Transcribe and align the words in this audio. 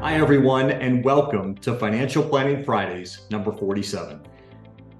Hi, 0.00 0.14
everyone, 0.14 0.70
and 0.70 1.04
welcome 1.04 1.56
to 1.56 1.74
Financial 1.74 2.22
Planning 2.22 2.62
Fridays, 2.62 3.22
number 3.32 3.50
47. 3.50 4.20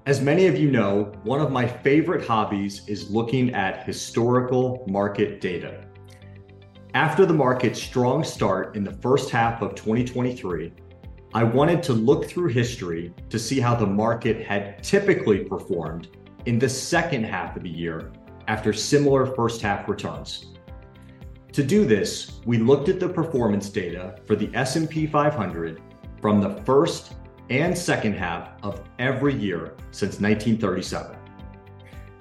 As 0.05 0.19
many 0.19 0.47
of 0.47 0.57
you 0.57 0.69
know, 0.69 1.13
one 1.23 1.39
of 1.39 1.53
my 1.53 1.65
favorite 1.65 2.27
hobbies 2.27 2.85
is 2.85 3.09
looking 3.09 3.53
at 3.55 3.85
historical 3.85 4.83
market 4.89 5.39
data. 5.39 5.85
After 6.95 7.25
the 7.25 7.33
market's 7.33 7.81
strong 7.81 8.25
start 8.25 8.75
in 8.75 8.83
the 8.83 8.91
first 8.91 9.29
half 9.29 9.61
of 9.61 9.73
2023, 9.73 10.73
I 11.33 11.43
wanted 11.45 11.81
to 11.83 11.93
look 11.93 12.25
through 12.25 12.49
history 12.49 13.13
to 13.29 13.39
see 13.39 13.61
how 13.61 13.75
the 13.75 13.87
market 13.87 14.45
had 14.45 14.83
typically 14.83 15.45
performed 15.45 16.09
in 16.45 16.59
the 16.59 16.67
second 16.67 17.23
half 17.23 17.55
of 17.55 17.63
the 17.63 17.69
year 17.69 18.11
after 18.49 18.73
similar 18.73 19.25
first 19.27 19.61
half 19.61 19.87
returns. 19.87 20.47
To 21.59 21.65
do 21.65 21.83
this, 21.83 22.39
we 22.45 22.57
looked 22.57 22.87
at 22.87 23.01
the 23.01 23.09
performance 23.09 23.67
data 23.67 24.15
for 24.25 24.37
the 24.37 24.49
S&P 24.53 25.05
500 25.05 25.81
from 26.21 26.39
the 26.39 26.51
first 26.63 27.15
and 27.49 27.77
second 27.77 28.13
half 28.13 28.51
of 28.63 28.81
every 28.97 29.35
year 29.35 29.73
since 29.91 30.21
1937. 30.21 31.17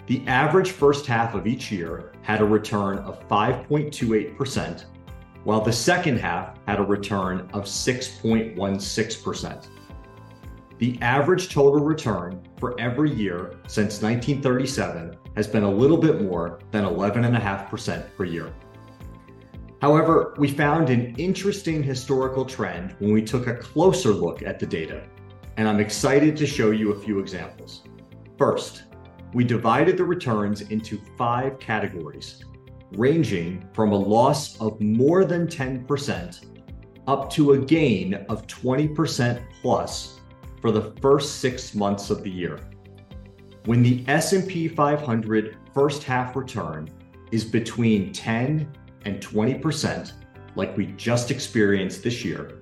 The 0.09 0.27
average 0.27 0.73
first 0.73 1.07
half 1.07 1.37
of 1.37 1.47
each 1.47 1.71
year 1.71 2.11
had 2.23 2.41
a 2.41 2.45
return 2.45 2.99
of 2.99 3.29
5.28%, 3.29 4.87
while 5.45 5.61
the 5.61 5.73
second 5.73 6.19
half 6.19 6.59
had 6.67 6.81
a 6.81 6.83
return 6.83 7.49
of 7.53 7.67
6.16%. 7.67 9.69
The 10.79 10.99
average 11.01 11.49
total 11.49 11.85
return 11.85 12.43
for 12.59 12.75
every 12.81 13.15
year 13.15 13.53
since 13.69 14.03
1937 14.03 15.17
has 15.37 15.47
been 15.47 15.63
a 15.63 15.71
little 15.71 15.97
bit 15.97 16.21
more 16.21 16.59
than 16.73 16.83
11.5% 16.83 18.17
per 18.17 18.25
year. 18.25 18.53
However, 19.81 20.35
we 20.39 20.49
found 20.49 20.91
an 20.91 21.15
interesting 21.19 21.85
historical 21.85 22.45
trend 22.45 22.97
when 22.99 23.13
we 23.13 23.23
took 23.23 23.47
a 23.47 23.55
closer 23.55 24.11
look 24.11 24.43
at 24.43 24.59
the 24.59 24.67
data, 24.67 25.05
and 25.57 25.69
I'm 25.69 25.79
excited 25.79 26.37
to 26.39 26.47
show 26.47 26.73
you 26.73 26.91
a 26.91 26.99
few 26.99 27.21
examples. 27.21 27.85
First, 28.37 28.85
we 29.35 29.45
divided 29.45 29.97
the 29.97 30.05
returns 30.05 30.63
into 30.63 31.01
five 31.17 31.61
categories, 31.61 32.45
ranging 32.93 33.69
from 33.73 33.93
a 33.93 33.97
loss 33.97 34.61
of 34.61 34.81
more 34.81 35.25
than 35.25 35.47
10% 35.47 36.47
up 37.07 37.31
to 37.31 37.53
a 37.53 37.59
gain 37.59 38.15
of 38.29 38.47
20% 38.49 39.43
plus 39.63 40.19
for 40.61 40.73
the 40.73 40.93
first 41.01 41.37
six 41.37 41.75
months 41.75 42.11
of 42.11 42.25
the 42.25 42.31
year. 42.31 42.59
When 43.67 43.83
the 43.83 44.05
S&P 44.09 44.67
500 44.67 45.57
first 45.73 46.03
half 46.03 46.35
return 46.35 46.89
is 47.31 47.45
between 47.45 48.13
10 48.13 48.73
and 49.05 49.21
20%, 49.21 50.13
like 50.55 50.77
we 50.77 50.87
just 50.87 51.31
experienced 51.31 52.03
this 52.03 52.25
year, 52.25 52.61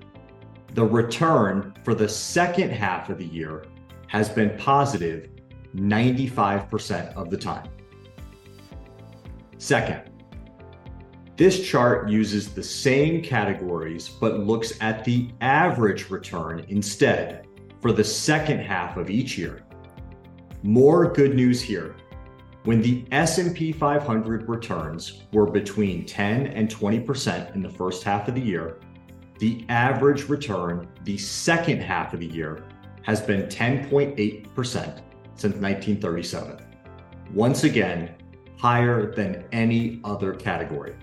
the 0.73 0.85
return 0.85 1.73
for 1.83 1.95
the 1.95 2.07
second 2.07 2.69
half 2.69 3.09
of 3.09 3.17
the 3.17 3.25
year 3.25 3.65
has 4.07 4.29
been 4.29 4.57
positive 4.57 5.29
95% 5.75 7.13
of 7.15 7.29
the 7.29 7.37
time. 7.37 7.69
Second, 9.57 10.03
this 11.35 11.67
chart 11.67 12.09
uses 12.09 12.53
the 12.53 12.63
same 12.63 13.21
categories 13.21 14.09
but 14.09 14.39
looks 14.39 14.73
at 14.81 15.03
the 15.03 15.29
average 15.41 16.09
return 16.09 16.65
instead 16.67 17.47
for 17.81 17.91
the 17.91 18.03
second 18.03 18.59
half 18.59 18.97
of 18.97 19.09
each 19.09 19.37
year. 19.37 19.63
More 20.63 21.11
good 21.11 21.35
news 21.35 21.61
here. 21.61 21.95
When 22.67 22.81
the 22.81 23.05
S&P 23.13 23.71
500 23.71 24.49
returns 24.49 25.23
were 25.31 25.45
between 25.45 26.05
10 26.05 26.47
and 26.47 26.67
20% 26.67 27.55
in 27.55 27.61
the 27.61 27.69
first 27.69 28.03
half 28.03 28.27
of 28.27 28.35
the 28.35 28.41
year, 28.41 28.79
the 29.39 29.63
average 29.69 30.27
return 30.27 30.85
the 31.05 31.17
second 31.17 31.79
half 31.81 32.13
of 32.13 32.19
the 32.19 32.25
year 32.25 32.65
has 33.03 33.21
been 33.21 33.43
10.8% 33.43 34.17
since 34.57 35.55
1937. 35.55 36.57
Once 37.33 37.63
again, 37.63 38.13
higher 38.57 39.15
than 39.15 39.45
any 39.53 40.01
other 40.03 40.33
category. 40.33 40.93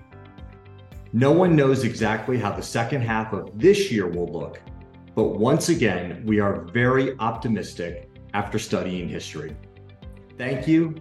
No 1.13 1.31
one 1.31 1.55
knows 1.55 1.83
exactly 1.83 2.37
how 2.37 2.51
the 2.51 2.61
second 2.61 3.01
half 3.01 3.33
of 3.33 3.57
this 3.57 3.91
year 3.91 4.05
will 4.07 4.31
look, 4.31 4.61
but 5.15 5.39
once 5.39 5.69
again, 5.69 6.21
we 6.27 6.39
are 6.39 6.61
very 6.65 7.17
optimistic 7.17 8.11
after 8.35 8.59
studying 8.59 9.09
history. 9.09 9.57
Thank 10.37 10.67
you 10.67 10.93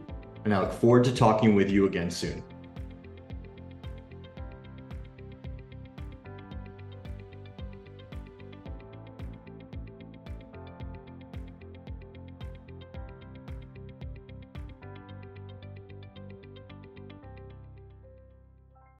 and 0.44 0.54
I 0.54 0.60
look 0.60 0.72
forward 0.72 1.04
to 1.04 1.14
talking 1.14 1.54
with 1.54 1.70
you 1.70 1.86
again 1.86 2.10
soon. 2.10 2.42